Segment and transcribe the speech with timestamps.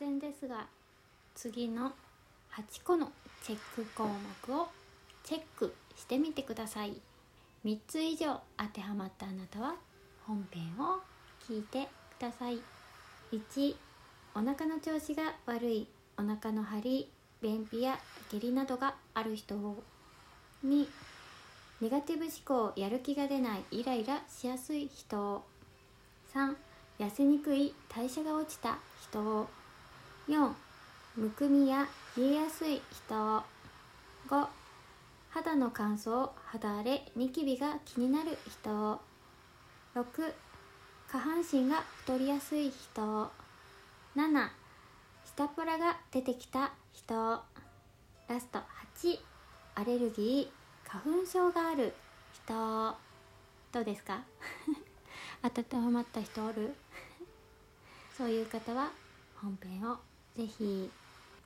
[0.00, 0.66] 然ですが
[1.34, 1.92] 次の
[2.54, 3.12] 8個の
[3.42, 4.08] チェック項
[4.48, 4.68] 目を
[5.24, 6.94] チェックしてみてください。
[7.66, 9.74] 3つ以上当てはまったあなたは
[10.26, 11.00] 本編を
[11.46, 11.86] 聞いて
[12.18, 12.58] ください。
[13.30, 13.76] 1
[14.34, 15.86] お腹の調子が悪い
[16.16, 17.10] お腹の張り
[17.42, 17.98] 便秘や
[18.30, 19.82] 下痢などがある人を
[20.66, 20.86] 2
[21.82, 22.32] ネガティブ思
[22.70, 25.20] 考やる気が出ないイライラしやすい人。
[25.20, 25.44] を
[26.34, 26.56] 3
[26.98, 29.59] 痩せにくい代謝が落ちた人。
[30.30, 30.52] 4
[31.16, 33.42] むくみや冷えやすい人。
[34.28, 34.46] 5
[35.30, 39.00] 肌の乾燥肌荒れニキビが気になる人。
[39.96, 40.32] 6
[41.10, 43.28] 下半身が太りやすい人。
[44.14, 44.48] 7
[45.24, 47.12] 下っ腹が出てきた人。
[48.28, 48.60] ラスト
[49.02, 49.18] 8
[49.74, 51.92] アレルギー花粉症がある
[52.32, 52.96] 人。
[53.72, 54.22] どうですか？
[55.42, 56.72] 温まった人おる？
[58.16, 58.92] そういう方は
[59.34, 59.98] 本編を
[60.40, 60.90] ぜひ。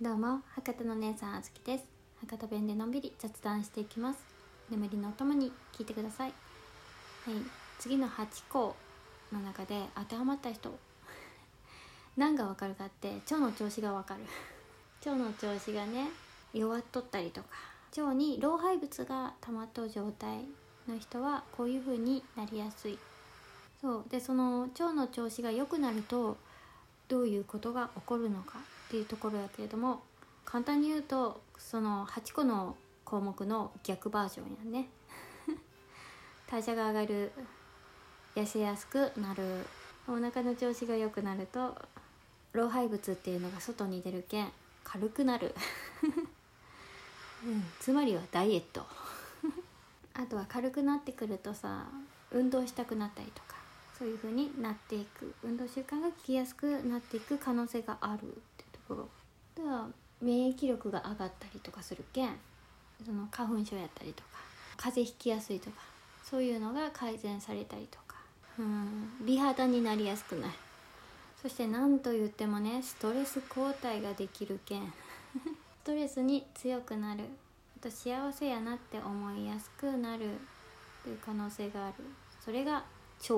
[0.00, 1.84] どうも博多の姉さんあずきです。
[2.22, 4.18] 博多弁でのんびり雑談していきます。
[4.70, 6.30] 眠りのお供に聞いてください。
[6.30, 7.34] はい。
[7.78, 8.74] 次の8項
[9.30, 10.72] の中で当てはまった人。
[12.16, 14.22] 何がわかるかって腸の調子がわかる。
[15.04, 16.08] 腸の調子がね
[16.54, 17.48] 弱っとったりとか。
[17.94, 20.46] 腸に老廃物が溜まっと状態
[20.88, 22.98] の人はこういう風になりやすい。
[23.82, 24.04] そう。
[24.08, 26.38] でその腸の調子が良くなると
[27.08, 28.77] どういうことが起こるのか。
[28.88, 30.00] っていうところやけれども
[30.46, 34.88] 簡単に言うとその8個の項目の逆バージョンやね。
[36.50, 37.32] 代謝が上がる
[38.34, 39.66] 痩せやすくなる
[40.06, 41.76] お腹の調子が良くなると
[42.52, 44.50] 老廃物っていうのが外に出るけん
[44.84, 45.54] 軽くなる、
[47.44, 48.86] うん、つまりはダイエット。
[50.14, 51.86] あとは軽くなってくるとさ
[52.30, 53.56] 運動したくなったりとか
[53.98, 55.34] そういう風になっていく。
[55.42, 58.40] 運動習慣が効きやすくなっていく可能性がある
[58.94, 59.08] ってところ。
[59.62, 59.88] では
[60.20, 62.30] 免疫力が上がったりとかするけん
[63.04, 64.28] その花粉症やったりとか
[64.76, 65.76] 風邪ひきやすいとか
[66.24, 68.16] そういうのが改善されたりとか。
[68.58, 70.50] うん美肌になりやすくない
[71.40, 74.92] そして何と言ってもねストレス抗体ができるけん。
[75.84, 77.24] ストレスに強くなる。
[77.78, 80.30] あと幸せやなって思いやすくなる。
[81.04, 81.94] という可能性がある。
[82.44, 82.84] それが
[83.20, 83.34] 腸。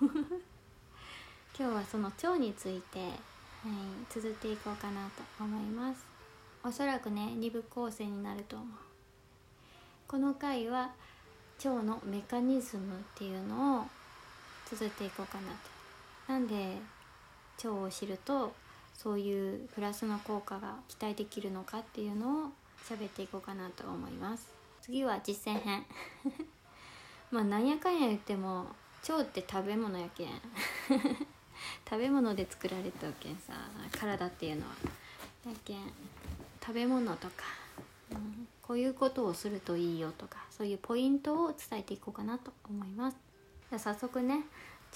[1.56, 3.10] 今日はその腸について、
[3.64, 6.04] はい、綴っていこうかなと思います。
[6.62, 8.68] おそらくね2部構成になると思う。
[10.06, 10.90] この回は
[11.64, 13.84] 腸のメカニズムっていうのを
[14.66, 15.48] 綴っていこうかな
[16.26, 16.32] と。
[16.32, 16.76] なんで
[17.56, 18.52] 腸を知ると
[18.92, 22.48] そういうプラスの効果が期待できるのかっていうのを
[22.86, 24.46] 喋っていこうかなと思います。
[24.82, 25.86] 次は実践編。
[27.32, 28.66] まあなんやかんや言っても
[29.08, 30.28] 腸って食べ物やけん。
[31.88, 33.52] 食べ物で作られたけんさ
[33.92, 34.74] 体っていうのは。
[35.46, 35.78] やけん
[36.60, 37.44] 食べ物とか、
[38.10, 43.16] うん、こういうことをするといいよとかそういうポイントを伝えていこうかなと思います。
[43.68, 44.44] じゃ早速ね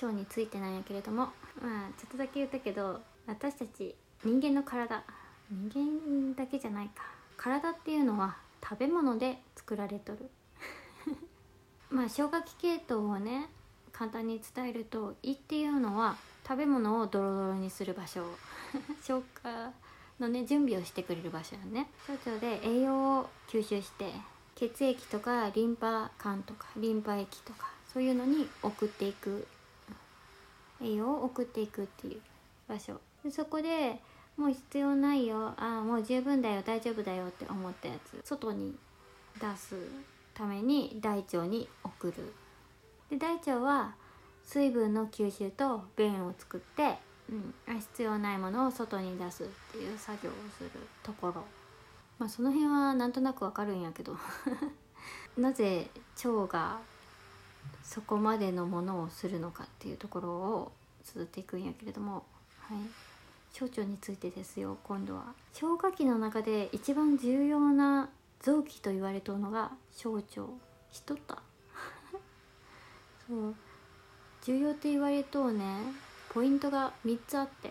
[0.00, 1.26] 腸についてなんやけれども
[1.60, 5.02] まあちょっとだけ言ったけど私たち人間の体
[5.50, 6.00] 人
[6.34, 7.02] 間だけじゃないか。
[7.36, 10.30] 体っていうのは食べ物で作られとる。
[11.90, 13.48] まあ消化器系統をね
[13.92, 18.24] 簡単に伝えると胃っていうのは食べ物をドロドロにする場所。
[19.02, 19.72] 消化
[20.20, 21.88] のね準備をしてくれる場所よね。
[22.06, 24.12] 小腸で栄養を吸収して
[24.54, 29.46] 血液とかリンパ管とかリンパ液とかそういうのに送っていく。
[30.80, 32.20] 栄養を送っていくっていう
[32.68, 33.00] 場所。
[33.24, 34.00] でそこで
[34.36, 35.48] もう必要ないよ。
[35.56, 38.20] ああもう十分だよ大丈夫だよって思ったやつ。
[38.24, 38.74] 外に
[39.40, 39.74] 出す
[40.34, 42.32] ために大腸に送る。
[43.10, 43.94] で大腸は
[44.48, 46.96] 水分の吸収と便を作って、
[47.30, 50.70] うん、必要ないものを外に出すっていう作業をする
[51.02, 51.44] ところ。
[52.18, 54.16] まあその辺はなんとなくわかるんやけど。
[55.36, 55.90] なぜ
[56.24, 56.80] 腸が
[57.82, 60.72] そこまでのものをするのかっていうところを
[61.04, 62.24] 続っていくんやけれども。
[62.60, 62.78] はい。
[63.52, 65.34] 小腸についてですよ今度は。
[65.52, 68.08] 消化器の中で一番重要な
[68.40, 70.24] 臓器と言われとるのが小腸。
[70.90, 71.42] しとった
[73.26, 73.54] そう。
[74.48, 75.62] 重要って言われとうね
[76.32, 77.70] ポイントが3つあって。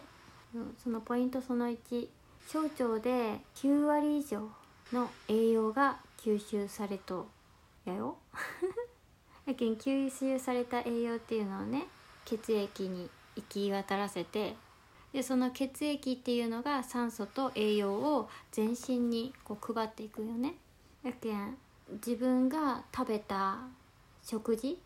[0.54, 2.08] うんそのポイントその1
[2.48, 4.48] 小腸で9割以上
[4.94, 7.28] の栄養が吸収されと
[7.84, 8.18] やよ。
[9.48, 11.88] やけん吸収された栄養っていうのをね
[12.26, 14.56] 血液に行き渡らせて
[15.14, 20.54] でその血液っていうのが酸素と栄養を全身にこう配っていくよね。
[21.02, 21.58] やけん
[21.94, 23.62] 自分が食べた
[24.22, 24.80] 食事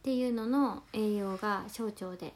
[0.00, 2.32] っていうのの栄養が小腸で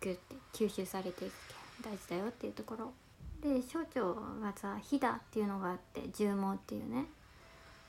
[0.00, 1.32] ギュッて吸収されていく
[1.80, 2.92] 大事だよっていうところ。
[3.40, 7.06] で小腸がさ「ひだ」っていうのがあって重毛っていうね、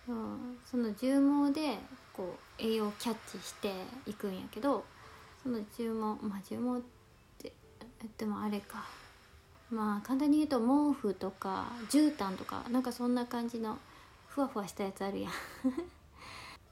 [0.08, 1.80] うん、その重毛で
[2.14, 3.74] こう栄養をキャッチして
[4.06, 4.86] いくんやけど
[5.42, 6.84] その重毛まあ重毛っ
[7.40, 7.52] て
[8.18, 8.86] でもあれか。
[9.72, 13.80] まあ簡単に言うと毛布とか絨毯とかなんかそんな感じの
[14.28, 15.32] ふわふわしたやつあるやん。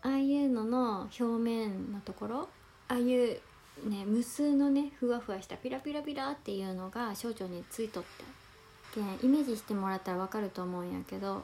[0.03, 2.49] ああいうのの表面のところ
[2.87, 3.39] ああいう
[3.85, 11.43] ね無数のねふわふわしたピラピラピラっていうのが小腸についとってイメージしてもらったら分かると思うんやけど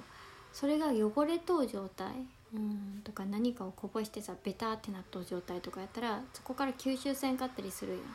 [0.54, 2.08] それが汚れとう状態
[2.54, 8.02] うんとか何かをこぼしてさベタってなっとう状態とかやったらそこから吸収せんかったりするやん。
[8.02, 8.08] うん、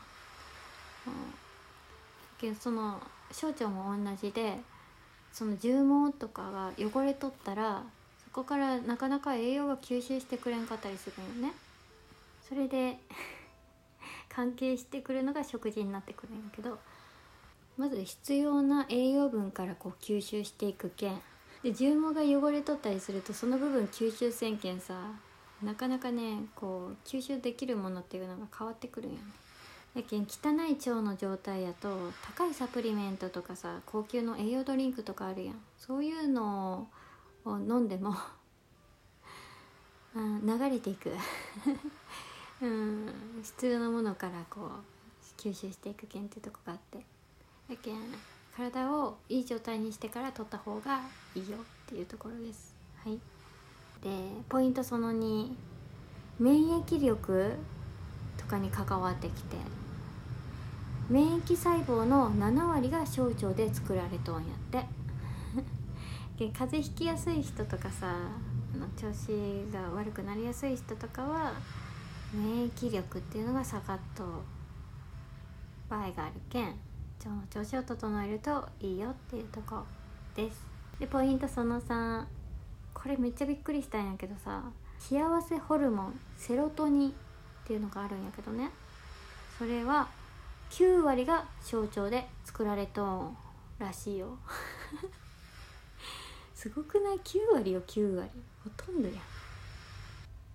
[2.39, 3.01] けその
[3.31, 4.59] 小腸も同じで
[5.33, 7.83] その重毛とかが汚れとったら
[8.35, 11.55] こからなかなか栄養が吸収してくれんかったりするよね。
[12.49, 12.99] それで
[14.29, 16.79] 関係してくるのが食事になってくるんやけど
[17.79, 21.21] まず必要な栄養分からこう吸収していくけん。
[21.63, 25.13] で重毛が汚れとったりするとその部分吸収せんけんさ
[25.63, 29.25] なかなかねこう吸収できるものっていうのが変わってくるんやね。
[29.95, 35.61] やけん汚い腸の状態やと高いサプリメントとかさ高級の栄養ドリンクとかあるやん。
[35.79, 37.04] そういうのを
[37.45, 38.15] を飲んでも、
[40.15, 41.11] 流れていく。
[42.63, 43.09] うん
[43.43, 46.99] 必要なものからこう吸収していくけんっていうとこがあって。
[47.69, 47.97] やけん
[48.57, 51.01] 体をいい状態にしてから取った方が
[51.35, 52.75] いいよっていうところです。
[53.03, 53.19] はい。
[54.03, 54.11] で
[54.49, 55.53] ポイントその2
[56.39, 57.57] 免疫力
[58.37, 59.57] とかに関わってきて
[61.09, 64.94] 免疫細胞の7割が小腸で作られとんやって。
[66.37, 68.17] 風邪ひきやすい人とかさ
[68.97, 71.53] 調子が悪くなりやすい人とかは
[72.33, 74.25] 免疫力っていうのが下がっと
[75.89, 76.75] 場合があるけん
[77.19, 79.85] 腸の調子を整えるといいよっていうとこ
[80.35, 80.61] です。
[80.99, 82.25] でポイントその3
[82.93, 84.63] これめっちゃびっくりしたんやけどさ
[84.99, 87.13] 幸せホルモンセロトニンっ
[87.67, 88.71] ていうのがあるんやけどね。
[89.59, 90.09] それは
[90.71, 93.37] 9割が小腸で作られとん
[93.79, 94.37] らしいよ。
[96.65, 98.31] すごくない？9割よ9割。
[98.65, 99.15] ほとんどや。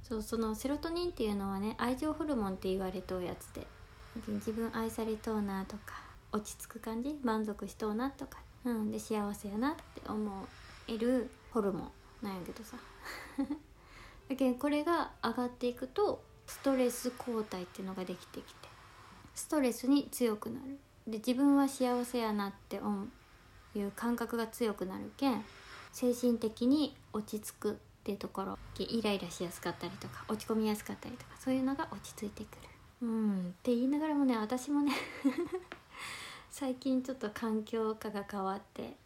[0.02, 3.68] そうそのセロトニンっていうのはね愛情ホルモンって言われとうやつで。
[4.28, 6.02] 自分愛されとうなとか
[6.32, 7.16] 落ち着く感じ？
[7.22, 10.48] 満足しとうなとか、うん、で幸せやなって思
[10.88, 11.92] えるホルモ
[12.24, 12.76] ンなんやけどさ。
[14.28, 18.68] だけどこれが上がっていくとストレス抗体っていうのができてきて。
[19.36, 20.80] ストレスに強くなる。
[21.06, 25.46] で自分は幸せやなって思ういう感覚が強くなるけん
[25.92, 32.70] 精神的に落ち着くっていうところイライラしやすかったりとか落ち込みやすかったりとかそういうのが落ち着いてくる。
[33.02, 34.92] うんって言いながらもね私もね
[36.52, 38.98] 最近ちょっと環境下が変わって、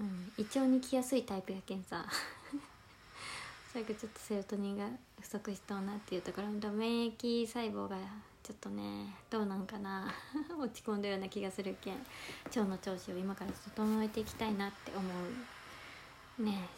[0.00, 2.06] うん、胃腸に来やすいタイプやけんさ。
[3.72, 4.88] 最後ちょっとセロトニンが
[5.20, 7.96] 不足しとうなっていうところと免疫細胞が
[8.44, 10.14] ちょっとねどうなんかな
[10.56, 11.98] 落ち込んだような気がするけん
[12.44, 15.53] 腸の調子を今から整えていきたいなって思う。
[16.38, 16.68] ね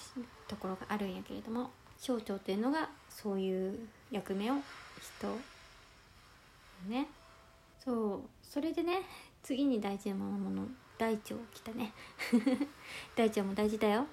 [0.48, 3.78] ところがあるんやけれども小腸っていうのがそういう
[4.10, 4.54] 役目を
[5.20, 5.38] 人
[6.88, 7.08] ね。
[7.78, 9.02] そうそれでね
[9.42, 10.66] 次に大事なもの
[10.98, 11.92] 大腸きたね。
[13.14, 14.06] 大腸も大事だよ、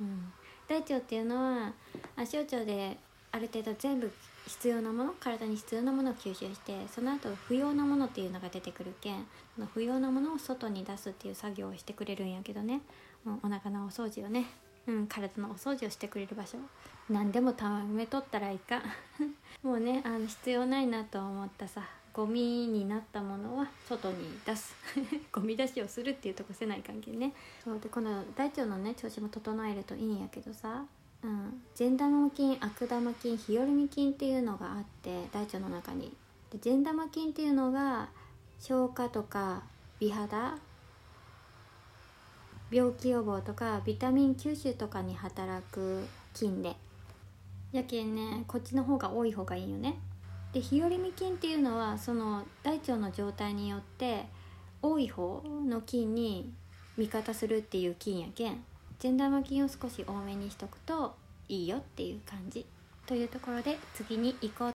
[0.00, 0.32] うん、
[0.66, 1.72] 大腸っていうのは
[2.24, 2.98] 小腸で
[3.32, 4.10] ある程度全部
[4.46, 9.26] 必要なもの体に必要なものを吸収してその後不要なものっていうのが出てくるけん
[9.72, 12.80] 不要なものを外に出すっていう作業をしてくれるんやけどね、
[13.24, 14.46] うん、お腹のお掃除をね、
[14.90, 16.58] うん、体のお掃除をしてくれる場所。
[17.08, 18.82] 何でもためとったらいいか
[19.64, 21.82] もうねあの必要ないなと思ったさ
[22.12, 24.74] ゴミになったものは外に出す。
[25.32, 27.32] ゴミ出しをするっていうとこせない関係ね。
[27.62, 30.84] そうでこの大腸のね調子も整えるといいんやけどさ
[31.22, 36.12] うん、善玉菌悪玉菌日和見菌っていうのがあって大腸の中に。
[36.50, 38.08] で善玉菌っていうのが
[38.58, 39.62] 消化とか
[40.00, 40.58] 美肌
[42.70, 46.76] 病気予防とかビタミン吸収とかに働く菌で。
[47.72, 49.98] やけんねこっちの方が多い方がいいよね。
[50.52, 54.26] で日和見菌っていうのはその大腸の状態によって
[54.82, 56.52] 多い方の菌に
[56.96, 58.64] 味方するっていう菌やけん。
[58.98, 61.14] 善玉菌を少し多めにしとくと
[61.48, 62.66] いいよっていう感じ。
[63.06, 64.68] というところで次に行こう